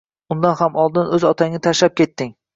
Undan 0.35 0.55
ham 0.61 0.79
oldin 0.85 1.13
o`z 1.19 1.29
otangni 1.31 1.63
tashlab 1.69 1.97
ketding 2.05 2.35